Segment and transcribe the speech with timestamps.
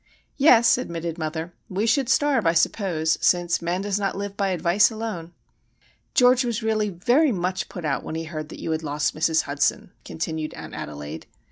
[0.37, 1.53] "Yes," admitted mother.
[1.69, 5.31] "We should starve, I suppose,—since man does not live by advice alone."
[6.15, 9.43] "George was really very much put out when he heard that you had lost Mrs.
[9.43, 11.27] Hudson," continued Aunt Adelaide.